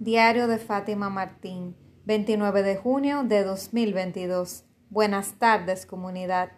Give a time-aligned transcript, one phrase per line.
[0.00, 4.64] Diario de Fátima Martín, 29 de junio de 2022.
[4.90, 6.52] Buenas tardes, comunidad.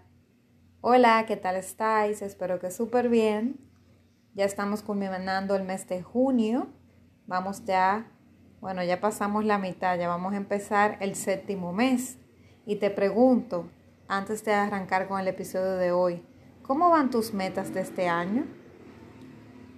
[0.83, 2.21] Hola, ¿qué tal estáis?
[2.21, 3.59] Espero que súper bien.
[4.35, 6.69] Ya estamos culminando el mes de junio.
[7.27, 8.13] Vamos ya,
[8.61, 12.19] bueno, ya pasamos la mitad, ya vamos a empezar el séptimo mes.
[12.67, 13.71] Y te pregunto,
[14.07, 16.23] antes de arrancar con el episodio de hoy,
[16.61, 18.45] ¿cómo van tus metas de este año?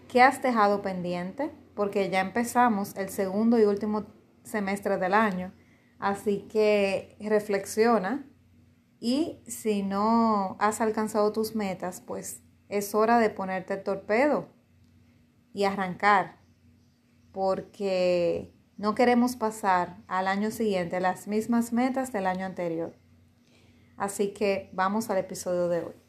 [0.09, 1.62] ¿Qué has dejado pendiente?
[1.75, 4.07] Porque ya empezamos el segundo y último
[4.45, 5.53] semestre del año.
[5.99, 8.27] Así que reflexiona
[8.99, 14.49] y si no has alcanzado tus metas, pues es hora de ponerte el torpedo
[15.53, 16.41] y arrancar,
[17.33, 22.97] porque no queremos pasar al año siguiente las mismas metas del año anterior.
[23.97, 26.02] Así que vamos al episodio de hoy.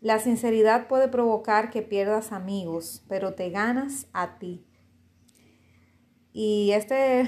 [0.00, 4.66] La sinceridad puede provocar que pierdas amigos, pero te ganas a ti.
[6.32, 7.24] Y este,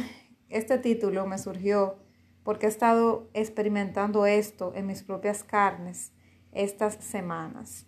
[0.48, 1.98] este título me surgió
[2.44, 6.12] porque he estado experimentando esto en mis propias carnes
[6.52, 7.86] estas semanas.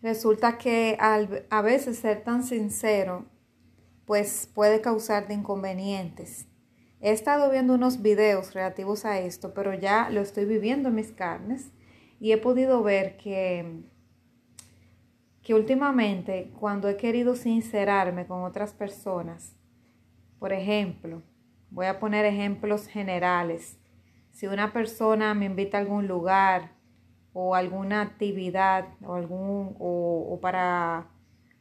[0.00, 3.26] Resulta que a veces ser tan sincero
[4.08, 6.46] pues puede causarte inconvenientes.
[7.00, 11.12] He estado viendo unos videos relativos a esto, pero ya lo estoy viviendo en mis
[11.12, 11.72] carnes
[12.20, 13.82] y he podido ver que,
[15.42, 19.56] que últimamente cuando he querido sincerarme con otras personas,
[20.38, 21.22] por ejemplo,
[21.70, 23.78] voy a poner ejemplos generales.
[24.30, 26.72] Si una persona me invita a algún lugar
[27.32, 31.08] o alguna actividad o, algún, o, para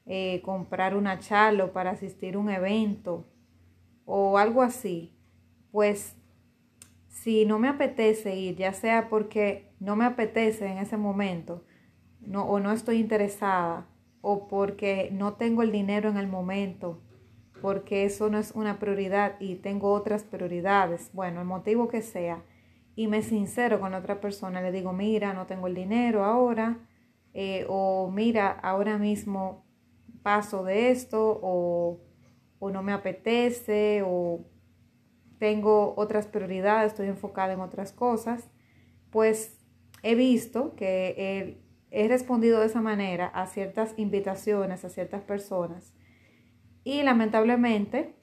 [0.05, 3.25] eh, comprar una charla o para asistir a un evento
[4.05, 5.13] o algo así,
[5.71, 6.15] pues
[7.21, 11.63] si no me apetece ir, ya sea porque no me apetece en ese momento,
[12.21, 13.87] no, o no estoy interesada,
[14.21, 17.01] o porque no tengo el dinero en el momento,
[17.59, 22.43] porque eso no es una prioridad y tengo otras prioridades, bueno, el motivo que sea,
[22.95, 26.77] y me sincero con la otra persona, le digo, mira, no tengo el dinero ahora,
[27.33, 29.65] eh, o mira, ahora mismo
[30.21, 31.99] paso de esto, o,
[32.59, 34.45] o no me apetece, o
[35.39, 38.49] tengo otras prioridades, estoy enfocada en otras cosas,
[39.11, 39.57] pues
[40.03, 41.59] he visto que
[41.91, 45.93] he, respondido de esa manera a ciertas invitaciones, a ciertas personas.
[46.83, 48.15] Y lamentablemente,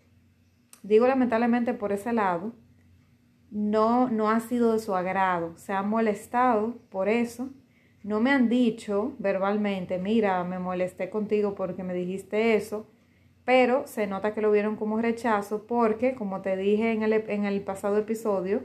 [0.82, 2.52] digo lamentablemente por ese lado,
[3.50, 7.50] no, no ha sido de su agrado, se han molestado por eso.
[8.02, 12.86] No me han dicho verbalmente, mira, me molesté contigo porque me dijiste eso,
[13.44, 17.44] pero se nota que lo vieron como rechazo porque, como te dije en el, en
[17.44, 18.62] el pasado episodio,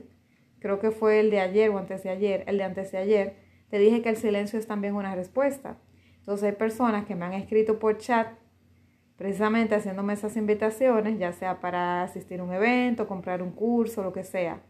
[0.59, 3.35] creo que fue el de ayer o antes de ayer, el de antes de ayer,
[3.69, 5.77] te dije que el silencio es también una respuesta.
[6.17, 8.27] Entonces hay personas que me han escrito por chat
[9.19, 14.13] precisamente haciéndome esas invitaciones, ya sea para asistir a un evento, comprar un curso, lo
[14.13, 14.61] que sea.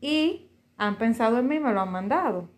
[0.00, 2.48] Y han pensado en mí, me lo han mandado.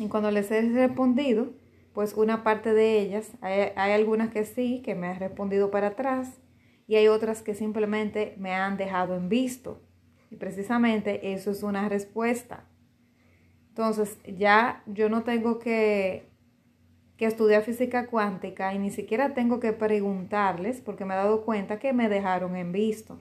[0.00, 1.52] Y cuando les he respondido,
[1.92, 6.40] pues una parte de ellas, hay, algunas que sí, que me han respondido para atrás,
[6.86, 9.80] y hay otras que simplemente me han dejado en visto.
[10.30, 12.64] Y precisamente eso es una respuesta.
[13.68, 16.28] Entonces, ya yo no tengo que,
[17.16, 21.78] que estudiar física cuántica y ni siquiera tengo que preguntarles porque me he dado cuenta
[21.78, 23.20] que me dejaron en visto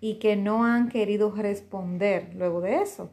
[0.00, 3.12] y que no han querido responder luego de eso.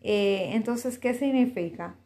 [0.00, 1.96] Eh, entonces, ¿qué significa?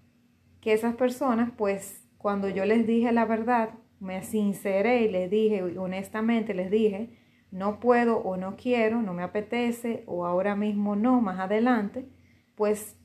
[0.62, 5.62] Que esas personas, pues cuando yo les dije la verdad, me sinceré y les dije,
[5.76, 7.10] honestamente les dije,
[7.50, 12.08] no puedo o no quiero, no me apetece o ahora mismo no, más adelante,
[12.54, 12.96] pues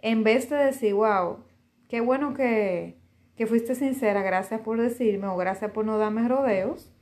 [0.00, 1.44] en vez de decir, wow,
[1.88, 2.98] qué bueno que,
[3.36, 6.92] que fuiste sincera, gracias por decirme o gracias por no darme rodeos,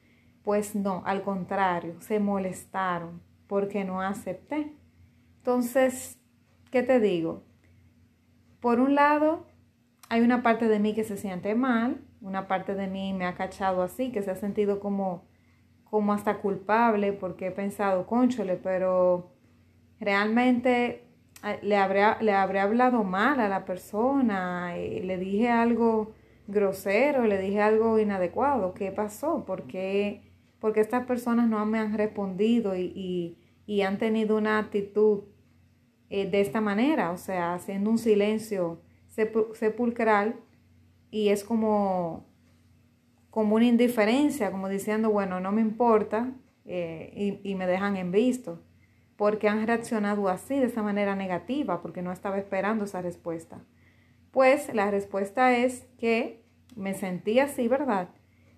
[0.44, 4.74] pues no, al contrario, se molestaron porque no acepté.
[5.38, 6.20] Entonces,
[6.70, 7.42] ¿qué te digo?
[8.60, 9.47] Por un lado,
[10.09, 13.34] hay una parte de mí que se siente mal, una parte de mí me ha
[13.34, 15.25] cachado así, que se ha sentido como,
[15.84, 19.31] como hasta culpable porque he pensado, conchole, pero
[19.99, 21.05] realmente
[21.44, 26.12] eh, le habré, le habré hablado mal a la persona, y le dije algo
[26.46, 29.44] grosero, le dije algo inadecuado, ¿qué pasó?
[29.46, 30.31] Porque
[30.61, 35.23] porque estas personas no me han respondido y, y han tenido una actitud
[36.10, 38.82] eh, de esta manera, o sea, haciendo un silencio
[39.54, 40.36] sepulcral
[41.10, 42.26] y es como,
[43.30, 46.32] como una indiferencia, como diciendo, bueno, no me importa
[46.64, 48.60] eh, y, me dejan en visto,
[49.16, 53.60] porque han reaccionado así, de esa manera negativa, porque no estaba esperando esa respuesta.
[54.32, 56.42] Pues la respuesta es que
[56.76, 58.08] me sentí así, ¿verdad?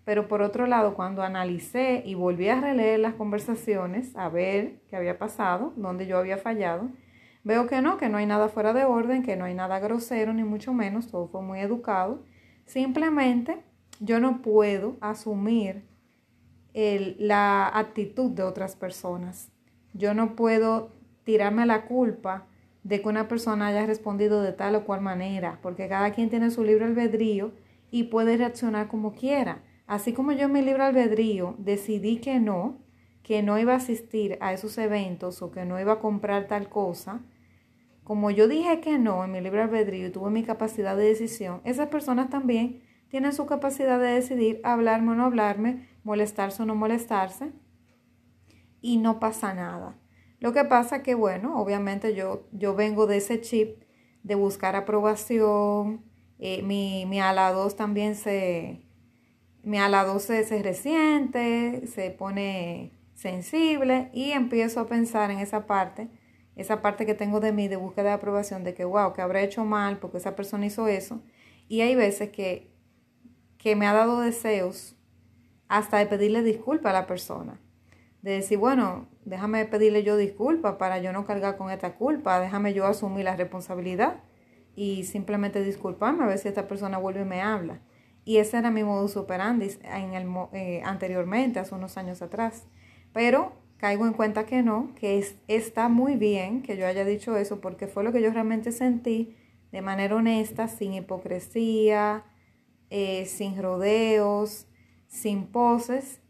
[0.05, 4.97] Pero por otro lado, cuando analicé y volví a releer las conversaciones, a ver qué
[4.97, 6.91] había pasado, dónde yo había fallado,
[7.45, 10.33] veo que no, que no hay nada fuera de orden, que no hay nada grosero,
[10.33, 12.23] ni mucho menos, todo fue muy educado.
[12.67, 13.63] Simplemente
[14.01, 15.85] yo no puedo asumir
[16.75, 19.51] la actitud de otras personas.
[19.93, 20.91] Yo no puedo
[21.25, 22.47] tirarme la culpa
[22.83, 26.51] de que una persona haya respondido de tal o cual manera, porque cada quien tiene
[26.51, 27.53] su libre albedrío
[27.91, 29.63] y puede reaccionar como quiera.
[29.87, 32.79] Así como yo en mi libre albedrío decidí que no,
[33.23, 36.69] que no iba a asistir a esos eventos o que no iba a comprar tal
[36.69, 37.21] cosa,
[38.13, 41.63] como yo dije que no en mi libre albedrío y tuve mi capacidad de decisión,
[41.65, 46.75] esas personas también tienen su capacidad de decidir hablarme o no hablarme, molestarse o no
[46.75, 47.53] molestarse,
[48.83, 49.99] y no pasa nada.
[50.41, 53.83] Lo que pasa que, bueno, obviamente yo, yo vengo de ese chip
[54.23, 56.05] de buscar aprobación,
[56.39, 58.85] eh, mi, mi ala 2 también se,
[59.63, 65.67] mi ala 2 se, se resiente, se pone sensible y empiezo a pensar en esa
[65.67, 66.11] parte,
[66.57, 69.43] esa parte que tengo de mí de búsqueda de aprobación, de que, wow, que habré
[69.45, 71.23] hecho mal porque esa persona hizo eso.
[71.69, 72.71] Y hay veces que,
[73.59, 74.97] que me ha dado deseos
[75.69, 77.61] hasta de pedirle disculpa a la persona
[78.23, 82.73] de decir, bueno, déjame pedirle yo disculpas para yo no cargar con esta culpa, déjame
[82.73, 84.21] yo asumir la responsabilidad
[84.77, 87.81] y simplemente disculparme a ver si esta persona vuelve y me habla.
[88.25, 92.65] Y ese era mi modus operandi en el, eh, anteriormente, hace unos años atrás.
[93.13, 93.53] Pero
[93.83, 97.61] caigo en cuenta que no, que es, está muy bien que yo haya dicho eso
[97.61, 99.35] porque fue lo que yo realmente sentí
[99.73, 102.23] de manera honesta, sin hipocresía,
[102.91, 104.69] eh, sin rodeos,
[105.09, 106.21] sin poses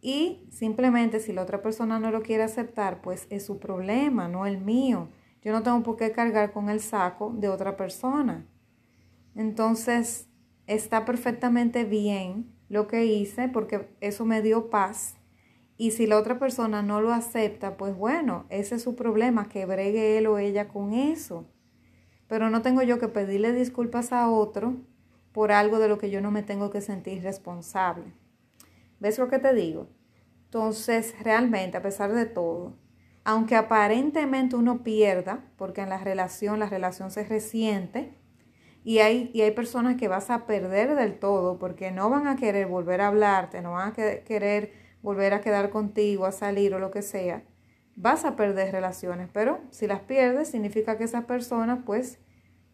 [0.00, 4.44] y simplemente si la otra persona no lo quiere aceptar, pues es su problema, no
[4.44, 5.08] el mío.
[5.42, 8.48] Yo no tengo por qué cargar con el saco de otra persona.
[9.36, 10.28] Entonces,
[10.66, 15.16] está perfectamente bien lo que hice porque eso me dio paz.
[15.76, 19.66] Y si la otra persona no lo acepta, pues bueno, ese es su problema, que
[19.66, 21.46] bregue él o ella con eso.
[22.28, 24.74] Pero no tengo yo que pedirle disculpas a otro
[25.32, 28.14] por algo de lo que yo no me tengo que sentir responsable.
[29.00, 29.88] ¿Ves lo que te digo?
[30.44, 32.78] Entonces, realmente, a pesar de todo,
[33.24, 38.16] aunque aparentemente uno pierda, porque en la relación, la relación se resiente,
[38.82, 42.36] y hay, y hay personas que vas a perder del todo porque no van a
[42.36, 46.78] querer volver a hablarte, no van a querer volver a quedar contigo, a salir o
[46.78, 47.44] lo que sea,
[47.96, 52.18] vas a perder relaciones, pero si las pierdes significa que esas personas pues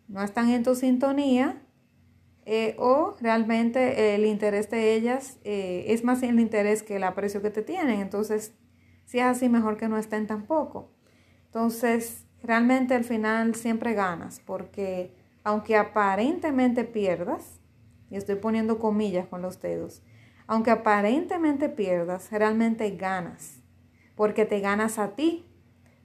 [0.08, 1.62] no están en tu sintonía
[2.44, 7.40] eh, o realmente el interés de ellas eh, es más el interés que el aprecio
[7.40, 8.00] que te tienen.
[8.00, 8.52] Entonces,
[9.04, 10.92] si es así, mejor que no estén tampoco.
[11.46, 15.14] Entonces, realmente al final siempre ganas, porque
[15.44, 17.60] aunque aparentemente pierdas,
[18.10, 20.02] y estoy poniendo comillas con los dedos,
[20.46, 23.60] aunque aparentemente pierdas, realmente ganas,
[24.16, 25.46] porque te ganas a ti,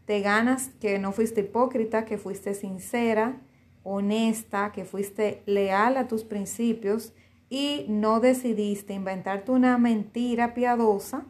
[0.06, 3.42] te ganas que no fuiste hipócrita, que fuiste sincera,
[3.84, 7.14] honesta, que fuiste leal a tus principios
[7.50, 11.26] y no decidiste inventarte una mentira piadosa,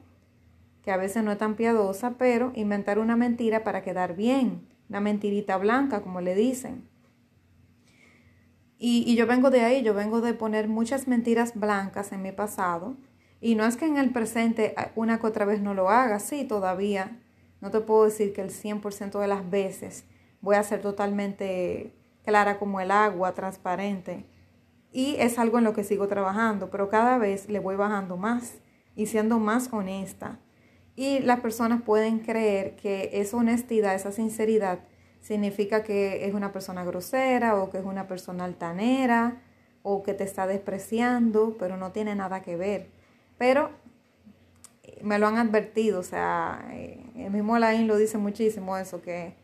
[0.83, 5.01] que a veces no es tan piadosa, pero inventar una mentira para quedar bien, una
[5.01, 6.88] mentirita blanca, como le dicen.
[8.79, 12.95] Y, yo vengo de ahí, yo vengo de poner muchas mentiras blancas en mi pasado.
[13.41, 16.43] Y no es que en el presente una que otra vez no lo haga, sí,
[16.43, 17.19] todavía.
[17.62, 20.05] No te puedo decir que el 100% de las veces
[20.41, 21.93] voy a ser totalmente
[22.24, 24.25] clara como el agua, transparente.
[24.91, 28.55] Y es algo en lo que sigo trabajando, pero cada vez le voy bajando más
[28.96, 30.39] y siendo más honesta.
[30.96, 34.79] Y las personas pueden creer que esa honestidad, esa sinceridad,
[35.21, 39.41] significa que es una persona grosera o que es una persona altanera
[39.83, 42.89] o que te está despreciando, pero no tiene nada que ver.
[43.38, 43.71] Pero
[44.83, 49.01] eh, me lo han advertido, o sea, eh, el mismo Laín lo dice muchísimo eso,
[49.01, 49.36] que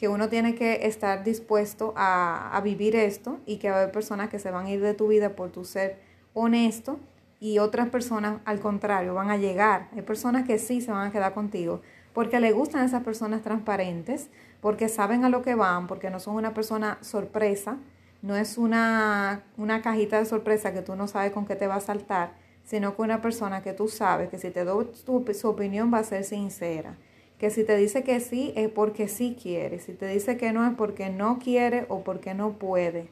[0.00, 4.30] que uno tiene que estar dispuesto a, vivir esto y que va a haber personas
[4.30, 5.98] que se van a ir de tu vida por tu ser
[6.32, 6.98] honesto
[7.38, 9.88] y otras personas al contrario van a llegar.
[9.94, 11.82] Hay personas que sí se van a quedar contigo
[12.14, 16.36] porque le gustan esas personas transparentes, porque saben a lo que van, porque no son
[16.36, 17.78] una persona sorpresa,
[18.22, 21.76] no es una, una cajita de sorpresa que tú no sabes con qué te va
[21.76, 22.32] a saltar,
[22.64, 26.04] sino que una persona que tú sabes que si te doy su opinión va a
[26.04, 26.96] ser sincera
[27.40, 30.66] que si te dice que sí es porque sí quiere, si te dice que no
[30.66, 33.08] es porque no quiere o porque no puede.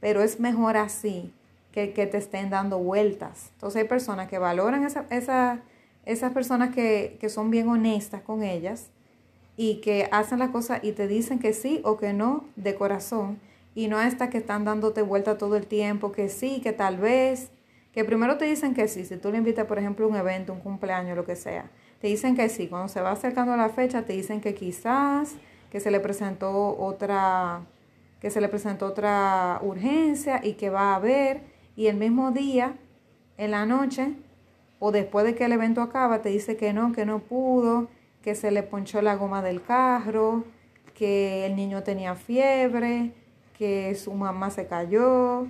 [0.00, 1.32] Pero es mejor así
[1.70, 3.50] que que te estén dando vueltas.
[3.52, 5.60] Entonces hay personas que valoran esa, esa,
[6.04, 8.90] esas personas que, que son bien honestas con ellas
[9.58, 13.40] y que hacen las cosas y te dicen que sí o que no de corazón
[13.74, 17.50] y no estas que están dándote vuelta todo el tiempo, que sí, que tal vez,
[17.92, 20.52] que primero te dicen que sí, si tú le invitas, por ejemplo, a un evento,
[20.52, 21.68] un cumpleaños, lo que sea,
[22.00, 25.34] te dicen que sí, cuando se va acercando la fecha, te dicen que quizás,
[25.70, 27.62] que se le presentó otra,
[28.20, 31.42] que se le presentó otra urgencia y que va a haber,
[31.74, 32.76] y el mismo día,
[33.36, 34.14] en la noche,
[34.78, 37.88] o después de que el evento acaba, te dice que no, que no pudo,
[38.28, 40.44] que se le ponchó la goma del carro,
[40.92, 43.14] que el niño tenía fiebre,
[43.56, 45.46] que su mamá se cayó,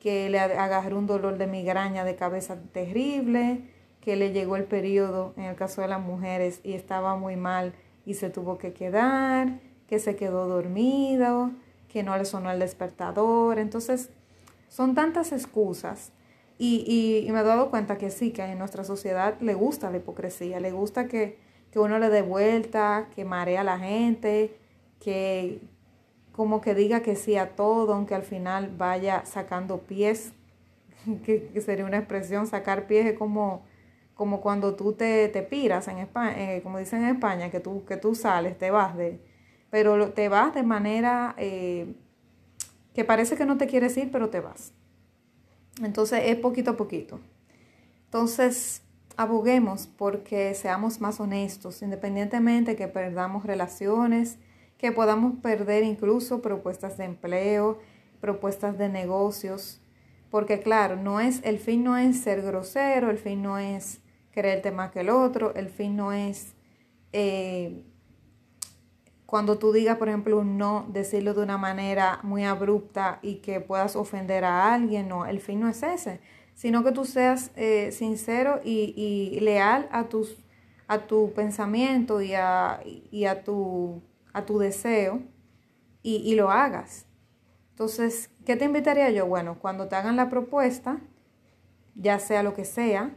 [0.00, 3.60] que le agarró un dolor de migraña de cabeza terrible,
[4.00, 7.74] que le llegó el periodo en el caso de las mujeres y estaba muy mal
[8.06, 11.50] y se tuvo que quedar, que se quedó dormido,
[11.88, 13.58] que no le sonó el despertador.
[13.58, 14.08] Entonces,
[14.70, 16.12] son tantas excusas.
[16.56, 19.98] Y, y, me he dado cuenta que sí, que en nuestra sociedad le gusta la
[19.98, 21.41] hipocresía, le gusta que,
[21.72, 24.54] que uno le dé vuelta, que marea a la gente,
[25.00, 25.60] que
[26.32, 30.32] como que diga que sí a todo, aunque al final vaya sacando pies,
[31.24, 33.64] que, sería una expresión, sacar pies es como,
[34.14, 37.84] como cuando tú te, te piras en España, eh, como dicen en España, que tú,
[37.86, 39.20] que tú sales, te vas de,
[39.70, 41.94] pero te vas de manera eh,
[42.94, 44.72] que parece que no te quieres ir, pero te vas.
[45.82, 47.18] Entonces es poquito a poquito.
[48.04, 48.82] Entonces,
[49.16, 54.38] aboguemos porque seamos más honestos, independientemente que perdamos relaciones,
[54.78, 57.78] que podamos perder incluso propuestas de empleo,
[58.20, 59.80] propuestas de negocios,
[60.30, 64.00] porque claro, no es, el fin no es ser grosero, el fin no es
[64.30, 66.54] creerte más que el otro, el fin no es
[67.12, 67.84] eh,
[69.32, 73.60] cuando tú digas, por ejemplo, un no, decirlo de una manera muy abrupta y que
[73.60, 76.20] puedas ofender a alguien, no, el fin no es ese,
[76.62, 80.36] sino que tú seas eh, sincero y, leal a, tus,
[80.86, 84.00] a tu pensamiento y a, y a tu
[84.32, 85.22] a tu deseo
[86.04, 87.06] y, lo hagas.
[87.70, 89.26] Entonces, ¿qué te invitaría yo?
[89.26, 91.00] Bueno, cuando te hagan la propuesta,
[91.96, 93.10] ya sea lo que sea,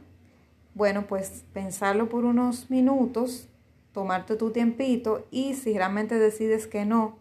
[0.73, 3.47] bueno, pues pensarlo por unos minutos,
[3.91, 7.19] tomarte tu tiempito y si realmente decides que no,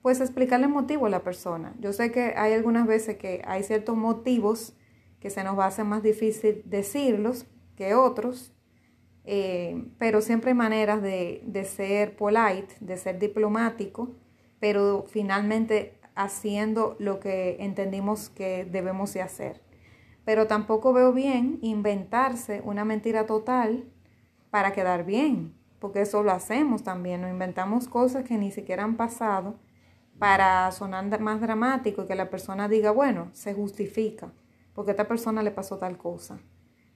[0.00, 1.74] pues explicarle el motivo a la persona.
[1.78, 4.74] Yo sé que hay algunas veces que hay ciertos motivos
[5.22, 8.52] que se nos va a hacer más difícil decirlos que otros,
[9.24, 14.16] eh, pero siempre hay maneras de, de ser polite, de ser diplomático,
[14.58, 19.62] pero finalmente haciendo lo que entendimos que debemos de hacer.
[20.24, 23.84] Pero tampoco veo bien inventarse una mentira total
[24.50, 28.96] para quedar bien, porque eso lo hacemos también, nos inventamos cosas que ni siquiera han
[28.96, 29.54] pasado
[30.18, 34.32] para sonar más dramático y que la persona diga, bueno, se justifica,
[34.74, 36.40] porque a esta persona le pasó tal cosa.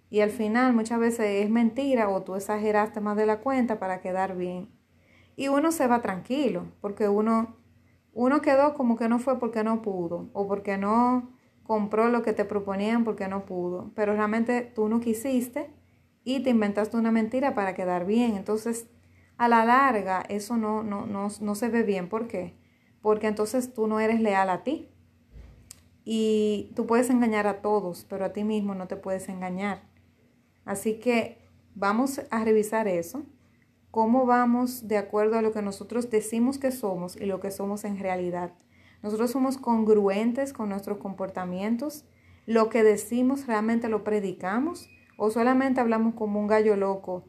[0.08, 4.00] Y al final muchas veces es mentira o tú exageraste más de la cuenta para
[4.00, 4.70] quedar bien.
[5.36, 7.56] Y uno se va tranquilo, porque uno,
[8.12, 11.30] uno quedó como que no fue porque no pudo, o porque no
[11.62, 13.92] compró lo que te proponían porque no pudo.
[13.94, 15.70] Pero realmente tú no quisiste
[16.24, 18.36] y te inventaste una mentira para quedar bien.
[18.36, 18.88] Entonces,
[19.36, 22.08] a la larga, eso no, no, no, no se ve bien.
[22.08, 22.56] ¿Por qué?
[23.02, 24.88] Porque entonces tú no eres leal a ti.
[26.08, 29.82] Y tú puedes engañar a todos, pero a ti mismo no te puedes engañar.
[30.64, 31.38] Así que
[31.74, 33.26] vamos a revisar eso,
[33.90, 37.82] cómo vamos de acuerdo a lo que nosotros decimos que somos y lo que somos
[37.82, 38.52] en realidad.
[39.02, 42.04] Nosotros somos congruentes con nuestros comportamientos,
[42.46, 47.24] lo que decimos realmente lo predicamos o solamente hablamos como un gallo loco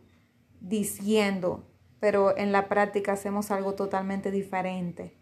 [0.62, 1.68] diciendo,
[2.00, 5.18] pero en la práctica hacemos algo totalmente diferente,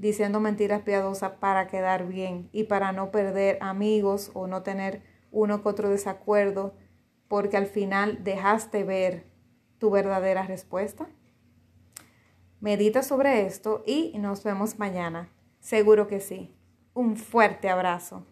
[0.00, 5.62] diciendo mentiras piadosas para quedar bien y para no perder amigos o no tener uno
[5.62, 6.74] que otro desacuerdo
[7.28, 9.26] porque al final dejaste ver
[9.78, 11.06] tu verdadera respuesta?
[12.60, 15.30] Medita sobre esto y nos vemos mañana.
[15.60, 16.56] Seguro que sí.
[16.94, 18.26] Un fuerte abrazo.